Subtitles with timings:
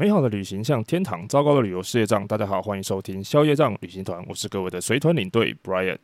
[0.00, 2.26] 美好的旅行像天堂，糟糕的旅游事业障。
[2.26, 5.98] 大家好，欢迎收听宵夜障旅行团，我是各位的随团领队 Brian。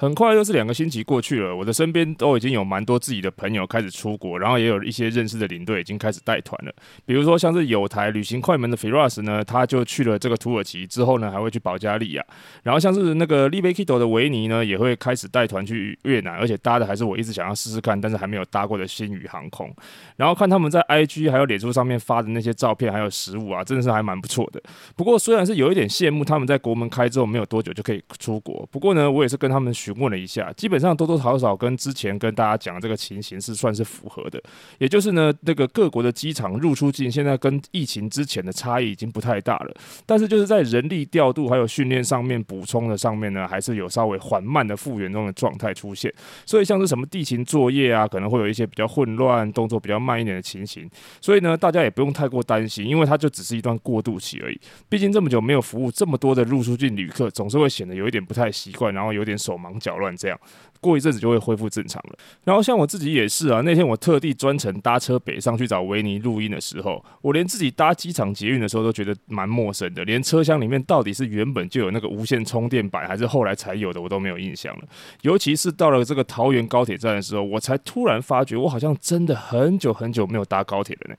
[0.00, 6.72] 很快又是两个星期过去了，我的身边都已经有蛮多自己的朋友开始出国，然后也有一些认识的领队已经开始带团了。
[7.04, 12.24] 比如说像是有台旅行快门的 Firas 呢，他就去了这个土耳其，之后呢还会去保加利亚。
[12.62, 19.70] 然后像是那个 Live Kido 的维尼呢，也会开始带团去越南，而且搭的还是我一直想要试试看，但是还没有搭过的星宇航空。
[20.16, 24.62] 然后看他们在 IG 还有脸书上面发的那些照片还有食物啊，真的是还蛮不错的。
[24.96, 34.40] 不过虽然是有一点羡慕他们在国门开之后没有多久就可以出国，不过呢，我也是跟他们询问了一下，基本上多多少少跟之前跟大家讲的这个情形是算是符合的，
[34.78, 39.74] 也就是呢，那个各国的机场入出境现在跟疫情之前的差异已经不太大了，
[40.06, 46.12] 但是就是在人力调度还有训练上面补充的上面呢，还是有稍微缓慢的复原中的状态出现，
[46.46, 50.88] 所以像是什么地勤作业啊，可能会有一些比较混乱、动作比较慢一点的情形，
[51.20, 54.60] 所以呢，大家也不用太过担心，因为它就只是一段过渡期而已。
[54.88, 60.38] 毕竟这么久没有服务这么多的入出境旅客，总是会显得有一点不太习惯，然后有点手忙搅乱这样。
[60.80, 62.18] 过一阵子就会恢复正常了。
[62.44, 74.82] 然后像我自己也是啊，那天我特地专程搭车北上去找维尼录音的时候，我连自己搭机场捷运的时候都觉得蛮陌生的，连车厢里面到底是原本就有那个无线充电板，还是后来才有的，我都没有印象了。
[75.22, 81.16] 尤其是到了这个桃园高铁站的时候，我才突然发觉，我好像真的很久很久没有搭高铁了呢。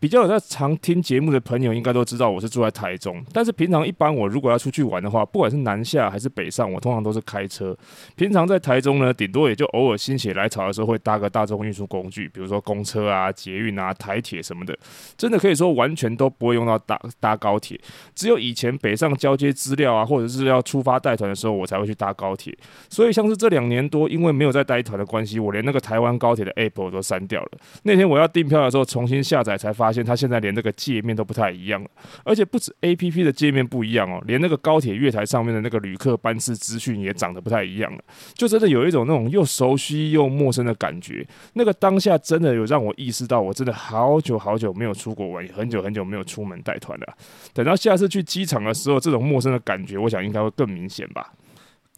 [0.00, 7.76] 比较有在常听节目的朋友应该都知道我是住在台中，但是平常一般我如果要出去玩的话，不管是南下还是北上，我通常都是开车。
[8.14, 14.78] 平常在台中呢，顶多也就偶尔心血来潮的时候会搭个大众运输工具，比如说公车啊、捷运啊、台铁什么的，
[15.16, 17.78] 真的可以说完全都不会用到搭搭高铁。
[18.14, 22.56] 只有以前北上交接资料啊，或者是要出发带团的时候，我才会去搭高铁。
[22.88, 27.50] 所以像是这两年多，因为没有在带团的关系，我连那个台湾高铁的 App 我都删掉了。
[27.82, 29.88] 那天我要订票的时候，重新下载才发。
[29.92, 31.88] 现它现在连那个界面都不太一样了，
[32.22, 37.98] 而且不止 APP 的界面不一样哦，连那个高铁月台上面的那个旅客班次资讯也长得不太一样了，
[38.34, 41.26] 就真的有一一种那种又熟悉又陌生的感觉。
[41.52, 47.06] 那个当下真的有让我意识到，我真的好久好久没有出国玩，也很久很久没有出门带团了。
[47.52, 51.32] 等到下次去机场的时候，这种陌生的感觉，我想应该会更明显吧。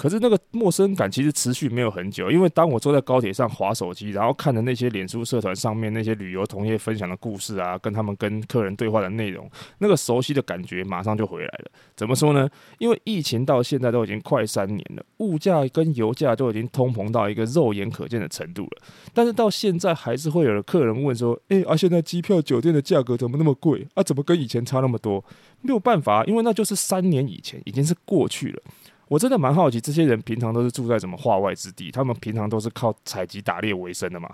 [0.01, 9.47] 可是那个陌生感其实持续没有很久，因为当我坐在高铁上划手机，然后看的那些脸书社团上面那些旅游同业分享的故事啊，跟他们跟客人对话的内容，
[9.77, 11.71] 那个熟悉的感觉马上就回来了。
[11.95, 12.49] 怎么说呢？
[12.79, 23.87] 因为疫情到现在都已经快三年了，物价跟油价都已经通膨到一个肉眼可见的程度了，但是到现在还是会有的客人问说：“诶，啊，现在机票、酒店的价格怎么那么贵？
[23.93, 25.23] 啊，怎么跟以前差那么多？”
[25.61, 28.63] 没有办法，因为那就是三年以前，已经是过去了。
[29.11, 31.91] 我真的蛮好奇，这些人平常都是住在什么化外之地？
[31.91, 34.31] 他们平常都是靠采集打猎为生的嘛？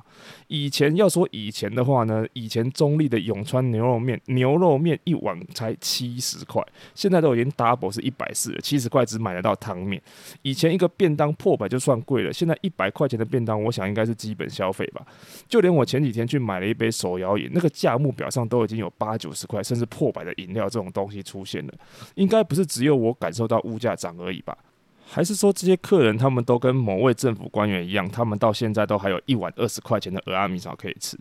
[0.49, 6.63] 以前要说以前的话呢，以前中立的永川牛肉面，牛肉面一碗才七十块，
[6.95, 10.01] 现在都已经 double 是一百四了，七十块只买得到汤面。
[10.43, 15.01] 以前一个便当破百就算贵了，现在一百块钱的便当，我想应该是基本消费吧。
[15.49, 21.73] 就连我前几天去买了一杯手摇饮，那个价目表上都已经有八九十块，甚至破百的饮料这种东西出现了，
[22.17, 24.55] 应该不是只有我感受到物价涨而已吧？
[25.09, 31.17] 还是说这些客人他们都跟某位政府官员一样，他们到现在都还有一碗二十块钱的蚵仔面线可以吃？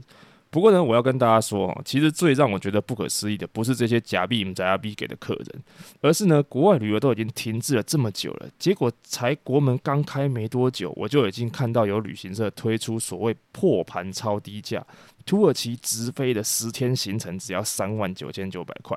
[0.51, 5.63] 不过呢，我要跟大家说，其实最让我觉得不可思议的，不是这些假币、假币给的客人，
[5.99, 14.85] 而是呢，国外旅游都已经停滞了这么久了，结果才国门刚开没多久，我就已经看到有旅行社推出所谓破盘超低价。
[15.25, 18.95] 土耳其直飞的十天行程只要三万九千九百块，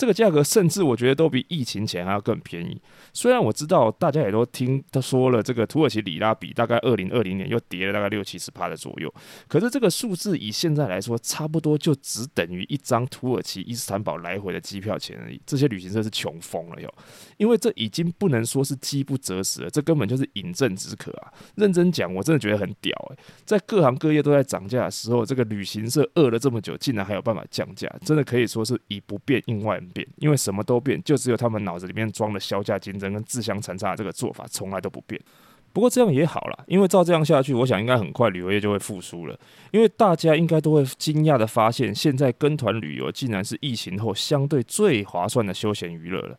[0.00, 2.80] 这个价格甚至我觉得都比疫情前还要更便宜。
[3.12, 9.12] 虽然我知道大家也都听他说了，这个土耳其里拉比大概二零二零年又跌了大概六七十趴的左右，
[9.46, 15.38] 可是这个数字以现在来说，差不多就只等于一张土耳其伊斯坦堡来回的机票钱而已。
[15.44, 16.90] 这些旅行社是穷疯了哟，
[17.36, 21.28] 因为这已经不能说是饥不择食了，这根本就是饮鸩止渴啊！
[21.56, 30.06] 认真讲，我真的觉得很屌诶、在各行各业都在涨价的时候，这个旅行社饿了这么久，竟然还有办法降价，真的可以说是以不变应万变。
[30.16, 35.20] 因为什么都变，就只有他们脑子里面装的削价竞争跟自相残杀这个做法从来都不变。
[35.72, 39.38] 不过这样也好啦，因为照这样下去，我想应该很快旅游业就会复苏了。
[39.70, 46.36] 因为大家应该都会惊讶的发现，现在跟团旅游竟然是疫情后相对最划算的休闲娱乐了。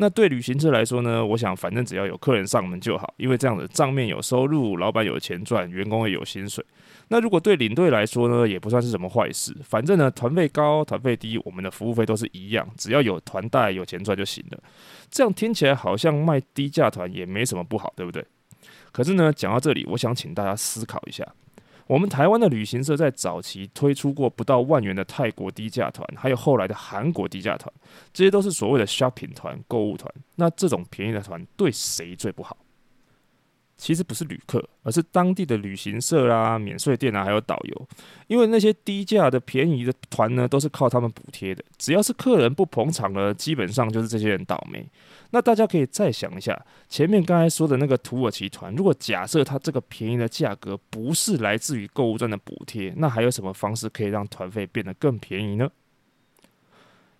[0.00, 6.64] 那对旅行社来说呢，我想反正只要有客人上门就好，因为这样的账面有收入，老板有钱赚，员工也有薪水。
[7.08, 9.56] 那如果对领队来说呢，也不算是什么坏事。
[9.62, 14.62] 反正呢，团费高，团费低，我们的服务费都是一样，只要有团带，有钱赚就行了。
[15.10, 18.24] 这样听起来好像卖低价团也没什么不好，对不对？
[18.92, 21.26] 可是呢，讲到这里，我想请大家思考一下。
[21.88, 27.72] 我们台湾的旅行社在早期推出过不到万元的泰国低价团，还有后来的韩国低价团，
[28.12, 30.12] 这些都是所谓的 shopping 团、购物团。
[30.36, 32.56] 那这种便宜的团对谁最不好？
[33.78, 37.88] 其实不是旅客，而是当地的旅行社啦、啊、免税店啊，还有导游。
[38.26, 41.64] 因为那些低价的、便宜的团呢，都是靠他们补贴的。
[41.78, 44.84] 只要是客人不捧场呢，基本上就是这些人倒霉。
[45.30, 55.70] 那大家可以再想一下，前面刚才说的那个土耳其团，如果假设它这个便宜的价格不是来自于购物站的补贴，那还有什么方式可以让团费变得更便宜呢？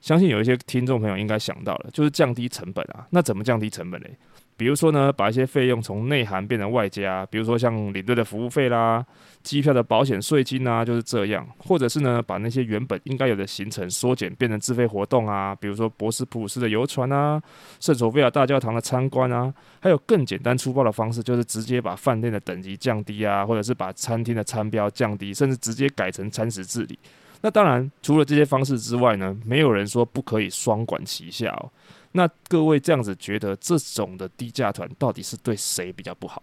[0.01, 3.07] 相信有一些听众朋友应该想到了，就是降低成本啊。
[3.11, 4.17] 那怎么降低成本嘞？
[4.59, 9.07] 比如说呢，把一些费用从内含变成外加，比如说像领队的服务费啦、
[9.45, 11.47] 机票的保险税金啊，就是这样。
[11.59, 17.41] 或者是呢，把那些原本应该有的行程缩减，变成自费活动啊，比如说博斯普鲁斯的游船啊、
[17.79, 26.99] 圣索菲亚大教堂的参观啊，还有更简单粗暴的方式，就是直接把饭店的等级降低啊，或者是把餐厅的餐标降低，甚至直接改成餐食自理。
[27.41, 31.71] 那当然，除了这些方式之外呢，没有人说不可以双管齐下哦。
[32.13, 36.43] 那各位这样子觉得，这种的低价团到底是对谁比较不好？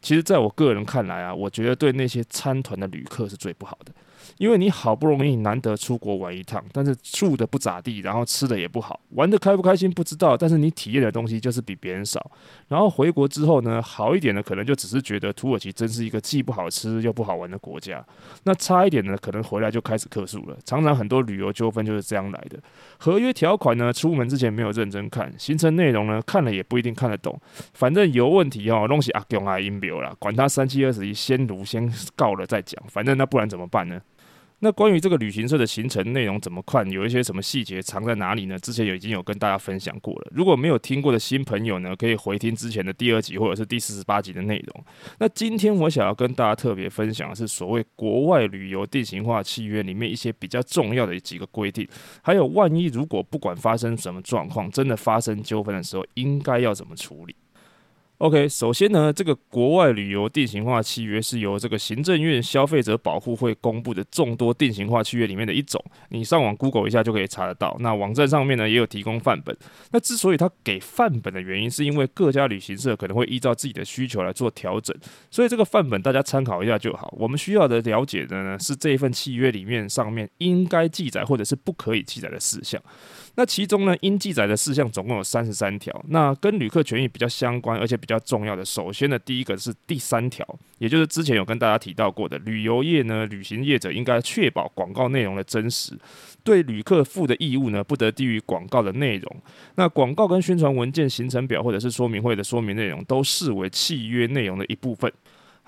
[0.00, 3.92] 其实，在我个人看来啊，我觉得对那些参团的旅客是最不好的。
[4.36, 12.30] 因为你好不容易难得出国玩一趟，但是住的不咋地，然后吃的也不好，玩的开不开心不知道，但是你体验的东西就是比别人少。
[12.68, 18.04] 然后回国之后呢，好一点的可能就只是觉得土耳其真是一个既不好吃又不好玩的国家。
[18.44, 20.56] 那差一点的可能回来就开始客诉了。
[20.64, 22.58] 常常很多旅游纠纷就是这样来的。
[22.98, 27.40] 合约条款呢，出门之前没有认真看，行程内容呢，看了也不一定看得懂。
[27.72, 32.82] 反正有问题哦，东西阿公阿英表啦，管他三七二十一，先读先告了再讲。
[32.88, 34.00] 反正那不然怎么办呢？
[34.60, 38.58] 那关于这个旅行社的行程内容怎么看，有一些什么细节藏在哪里呢？
[38.58, 40.28] 之前也已经有跟大家分享过了。
[40.32, 44.84] 如果没有听过的新朋友呢，可以回听之前的第二集或者是第四十八集的内容。
[45.18, 51.86] 那今天我想要跟大家特别分享的是所谓国外旅游定型化契约里面一些比较重要的几个规定，
[52.20, 57.36] 还有万一如果不管发生什么状况，真的发生纠纷的时候，应该要怎么处理。
[58.18, 67.76] OK，首先呢，这个国外旅游定型化契约是由这个行政院消费者保护会公布的众多定型化契约里面的一种，你上网 Google 一下就可以查得到。
[67.78, 69.56] 那网站上面呢也有提供范本。
[69.92, 74.92] 那之所以他给范本的原因，是因为各家旅行社可能会依照自己的需求来做调整，
[75.30, 77.14] 所以这个范本大家参考一下就好。
[77.16, 82.82] 我们需要的了解的呢，是这一份契约里面上面应该记载或者是不可以记载的事项。
[83.38, 85.94] 那其中呢，应记载的事项总共有三十三条。
[86.08, 90.44] 那跟旅客权益比较相关，而且比较重要的，首先呢，第一个是第三条，
[90.78, 95.96] 也就是之前有跟大家提到过的，旅游业呢，旅行业者应该确保广告内容的真实，
[96.42, 99.36] 对旅客负的义务呢，不得低于广告的内容。
[99.76, 105.12] 那广告跟宣传文件、行程表或者是说明会的说明内容，都视为契约内容的一部分。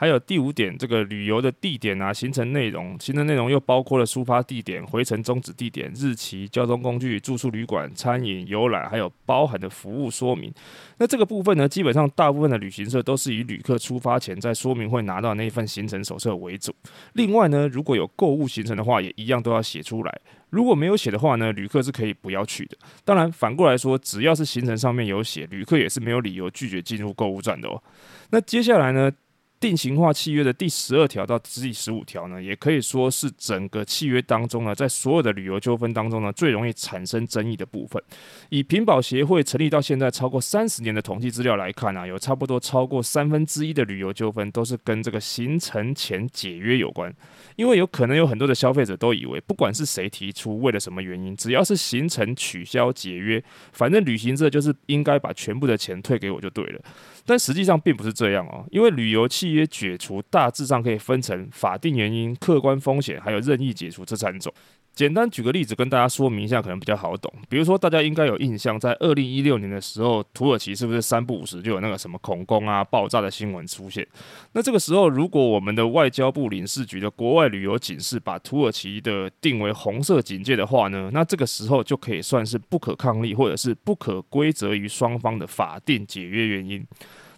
[0.00, 10.50] 还有第五点，这个旅游的地点啊，行程内容，行程内容又包括了出发地点、回程终止地点、日期、交通工具、住宿旅馆、餐饮、游览，还有包含的服务说明。
[10.96, 16.74] 那这个部分呢，基本上大部分的旅行社都是以旅客出发前在说明会拿到那份行程手册为主。
[17.12, 20.20] 另外呢，如果有购物行程的话，也一样都要写出来。
[20.48, 22.78] 如果没有写的话呢，旅客是可以不要去的。
[23.04, 27.82] 当然，反过来说，只要是行程上面有写，旅客也是没有理由拒绝进入购物站的哦。
[28.30, 29.12] 那接下来呢，
[29.60, 38.02] 定型化契约的第十二条到第十五条呢，也可以说是整个契约当中呢，在所有的旅游纠纷当中呢，最容易产生争议的部分。
[38.48, 47.14] 以品保协会成立到现在超过三十年的统计资料来看啊，有差不多超过三分之一的旅游纠纷都是跟这个行程前解约有关。
[47.56, 56.80] 因为有可能有很多的消费者都以为，不管是谁提出，为了什么原因，只要是行程取消解约，反正旅行社就是应该把全部的钱退给我就对了。
[57.26, 64.52] 但实际上并不是这样哦，因为旅游契约解除大致上可以分成法定原因、客观风险，还有任意解除这三种。
[64.92, 67.32] 简单举个例子跟大家说明一下，可能比较好懂。
[67.48, 74.06] 比如说，大家应该有印象，在二零一六年的时候，土耳其是不是三不五时就有那个什么恐攻啊、爆炸的新闻出现？
[74.52, 86.84] 那这个时候，如果我们的外交部领事局的国外旅游警示把土耳其的定为红色警戒的话呢，那这个时候就可以算是不可抗力或者是不可归责于双方的法定解约原因。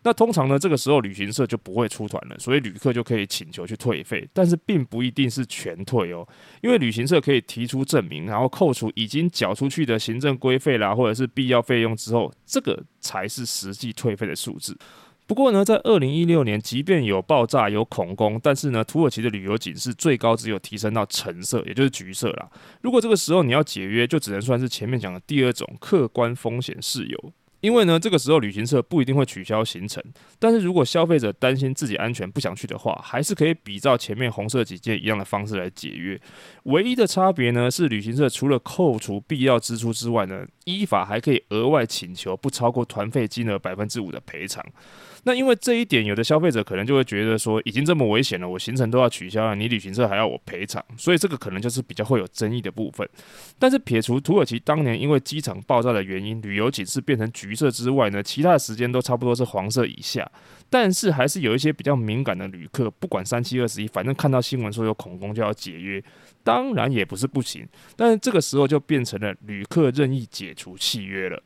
[0.04, 6.26] 那通常呢，这个时候旅行社就不会出团了，所以旅客就可以请求去退费，但是并不一定是全退哦，
[6.60, 14.76] 因为旅行社可以提出证明，然后扣除已经缴出去的行政规费啦，或者是必要费用之后，这个才是实际退费的数字。
[15.24, 22.50] 不过呢，在二零一六年，即便有爆炸、有恐攻，但是呢，土耳其的旅游警示最高只有提升到橙色，也就是橘色啦。
[22.82, 27.32] 如果这个时候你要解约，就只能算是前面讲的第二种客观风险事由。
[27.62, 30.02] 因为呢，这个时候旅行社不一定会取消行程，
[30.38, 36.20] 但是如果消费者担心自己安全不想去的话，还是可以比照前面红色几件一样的方式来解约。
[36.64, 44.64] 唯一的差别呢，是旅行社除了扣除必要支出之外呢，依法还可以额外请求不超过团费金额百分之五的赔偿。
[45.24, 53.08] 那因为这一点，有的消费者可能就会觉得说，已经这么危险了，我行程都要取消了，你旅行社还要我赔偿，所以这个可能就是比较会有争议的部分。
[53.58, 60.28] 但是撇除土耳其当年因为机场爆炸的原因，旅游警示变成橘色之外呢，其他的时间都差不多是黄色以下。
[60.68, 66.02] 但是还是有一些比较敏感的旅客，不管三七二十一，反正看到新闻说有恐攻就要解约，
[66.42, 67.68] 当然也不是不行。
[67.94, 71.40] 但是这个时候就变成了旅客任意解除契约了。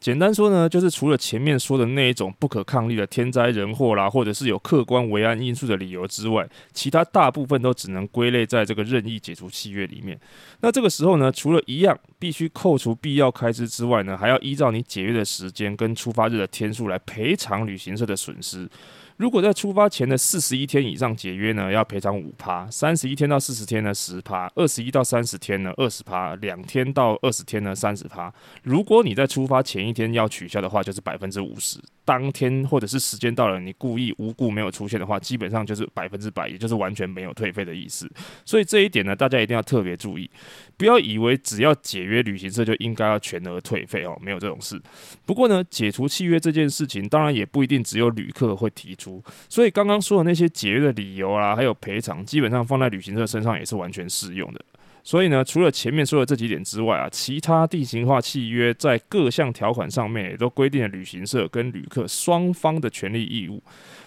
[0.00, 10.18] 简单说呢，就是除了前面说的那一种不可抗力的天灾人祸啦，或者是有客观危安因素的理由之外，其他大部分都只能归类在这个任意解除契约里面。
[10.60, 18.68] 那这个时候呢，除了一样必须扣除必要开支之外呢，还要依照你解约的时间跟出发日的天数来赔偿旅行社的损失。
[19.18, 28.32] 如果在出发前的四十一天以上解约呢，要赔偿五趴；三十一天到四十天呢，十趴；二十一到三十天呢，二十趴；两天到二十天呢，三十趴。
[28.62, 31.80] 如果你在出发前一天要取消的话，就是百分之五十。
[32.08, 38.10] 当天或者是时间到了，你故意无故没有出现的话，基本上就是百分之百，也就是完全没有退费的意思。
[38.46, 40.30] 所以这一点呢，大家一定要特别注意，
[40.78, 44.80] 不要以为只要解约，旅行社就应该要全额退费哦，没有这种事。
[45.26, 49.22] 不过呢，解除契约这件事情，当然也不一定只有旅客会提出。
[49.50, 54.64] 所以刚刚说的那些解约的理由啊，还有赔偿，基本上放在旅行社身上也是完全适用的。
[55.02, 63.62] 所以呢，除了前面说的这几点之外啊，其他定型化契约在各项条款上面也都规定了旅行社跟旅客双方的权利义务。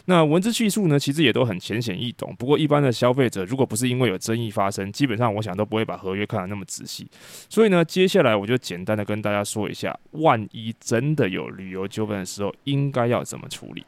[0.05, 2.35] 那文字叙述呢，其实也都很浅显易懂。
[2.37, 7.07] 不过一般的消费者，如果不是因为有争议发生，基本上我想都不会把合约看得那么仔细。
[7.49, 13.85] 所以呢，接下来我就简单的跟大家说一下，万一真的有旅游纠纷的时候，应该要怎么处理。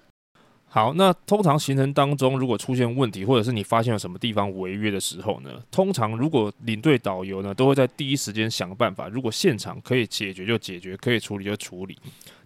[0.73, 11.95] 好，那通常行程当中如果出现问题，或者是你发现有什么地方违约的时候呢，通常如果领队导游呢都会在第一时间想办法，如果现场可以解决就解决，可以处理就处理。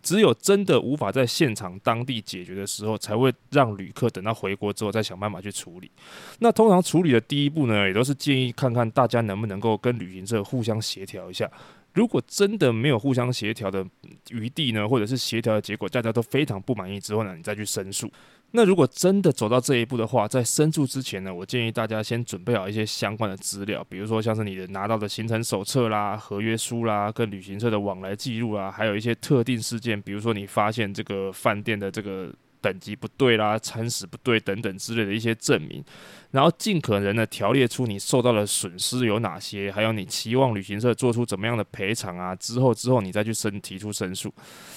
[0.04, 5.90] 只有真的无法在现场当地解决的时候，才会让旅客等到回国之后再想办法去处理。
[6.40, 11.50] 那通常处理的第一步呢，也都是建议看看大家能不能够跟旅行社互相协调一下。
[11.94, 13.86] 如果真的没有互相协调的
[14.30, 18.12] 余地呢，或者是协调的结果大家都非常不满意之后呢，你再去申诉。
[18.52, 32.34] 那如果真的走到这一步的话，在申诉之前呢，我建议大家先准备好一些相关的资料，比如说像是你的拿到的行程手册啦、合约书啦、跟旅行社的往来记录啊，还有一些特定事件，比如说你发现这个饭店的这个。
[32.62, 35.84] 等级不对啦，餐食不对等等之类的一些证明，
[36.32, 44.34] 然后尽可能的条列出你受到的损失有哪些，还有你期望旅行社做出怎么样的赔偿啊，之后之后你再去申提出申诉。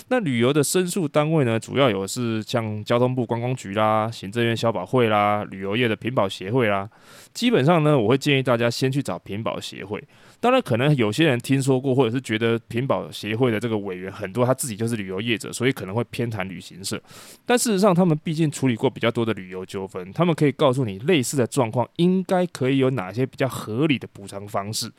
[0.08, 6.88] 那旅游的申诉单位呢，主要有是像交通部观光局啦、行政院消保会啦、旅游业的品保协会啦。
[7.32, 10.02] 基本上呢，我会建议大家先去找品保协会。
[10.40, 17.00] 当然，可能有些人听说过，或者是觉得品保协会的这个委员很多，他自己就是旅游业者，所以可能会偏袒旅行社。
[17.44, 24.90] 但事实上，他们毕竟处理过比较多的旅游纠纷，他们可以告诉你类似的状况应该可以有哪些比较合理的补偿方式。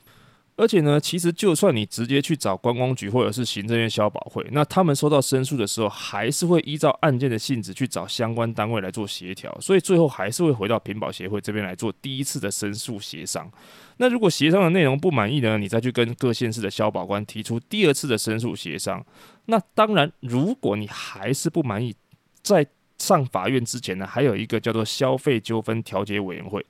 [0.57, 13.49] 而且呢，其实就算你直接去找观光局或者是行政院消保会，那他们收到申诉的时候，还是会依照案件的性质去找相关单位来做协调，所以最后还是会回到品保协会这边来做第一次的申诉协商。
[13.97, 19.03] 那如果协商的内容不满意呢，你再去跟各县市的消保官提出第二次的申诉协商。
[19.45, 21.95] 那当然，如果你还是不满意，
[22.43, 22.65] 在
[22.97, 26.63] 上法院之前呢，还有一个叫做消费纠纷调解委员会。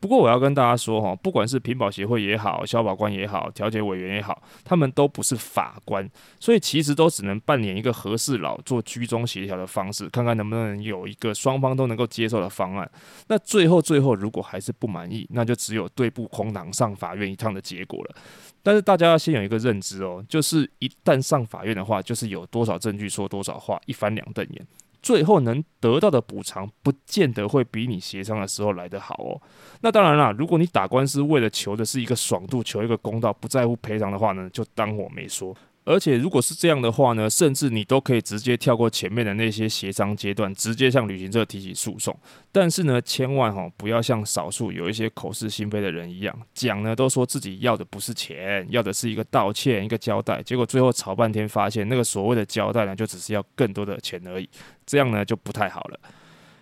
[0.00, 12.90] 不过我要跟大家说哈，不管是品保协会也好，消保官也好，调解委员也好，他们都不是法官，所以其实都只能扮演一个和事佬，做居中协调的方式，看看能不能有一个双方都能够接受的方案。
[13.26, 18.14] 那最后最后如果还是不满意，那就只有对簿空堂上法院一趟的结果了。
[18.62, 24.66] 但是大家要先有一个认知哦，就是一旦上法院的话，就是有多少证据说多少话，一翻两瞪眼。
[25.02, 29.40] 最后能得到的补偿，不见得会比你协商的时候来得好哦。
[29.80, 35.56] 那当然啦，如果你打官司为了求的是一个爽度，求一个公道，不在乎赔偿的话呢，就当我没说。
[35.88, 42.14] 而且如果是这样的话呢，甚至你都可以直接跳过前面的那些协商阶段，直接向旅行社提起诉讼。
[42.52, 50.42] 但是呢，千万哈不要像少数有一些口是心非的人一样，讲呢都说自己要的不是钱，要的是一个道歉、一个交代。
[50.42, 54.46] 结果最后吵半天，发现那个所谓的交代呢，就只是要更多的钱而已。
[54.84, 55.98] 这样呢就不太好了。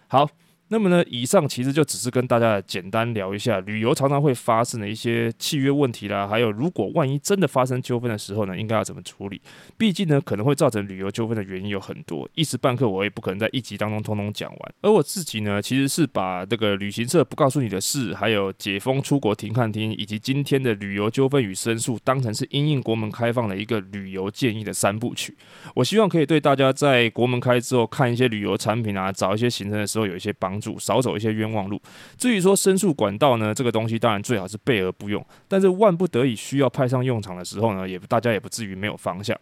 [0.07, 0.31] 好。
[0.69, 9.41] 那么呢，以上其实就只是跟大家简单聊一下旅游常常会发生的一些契约问题啦，还有如果万一真的发生纠纷的时候呢，应该要怎么处理？
[9.79, 14.75] 毕竟呢，可能会造成旅游纠纷的原因有很多，一时半刻我也不可能在一集当中通通讲完。
[14.81, 25.37] 而我自己呢，其实是把这个旅行社不告诉你的事，还有解封出国停看听，以及今天的旅游纠纷与申诉，当成是因应国门开放的一个旅游建议的三部曲。
[25.77, 30.79] 我希望可以对大家在国门开之后看一些旅游产品啊，找一些行程的时候有一些帮助。
[30.79, 31.81] 少走一些冤枉路。
[32.17, 39.37] 至于说申诉管道呢，这个东西当然最好是备而不用，但是万不得已需要派上用场的时候呢，也大家也不至于没有方向。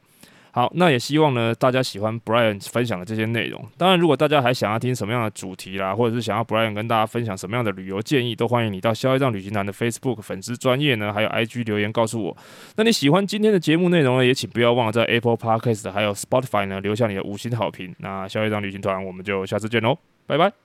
[0.53, 3.61] 好，那也希望呢大家喜欢 Brian 分享的这些内容。
[3.77, 12.37] 当然，如果大家还想要听什么样的主题啦，或者是想要 Brian 跟大家分享什么样的旅游建议，都欢迎你到消业障旅行团的 Facebook 粉丝专页呢，还有 IG 留言告诉我。
[12.77, 17.93] 那你喜欢今天的节目内容呢，也请不要忘了在 Apple Podcast 还有 Spotify 呢留下你的五星好评。
[17.99, 20.64] 那消业障旅行团，我们就下次见喽，拜拜。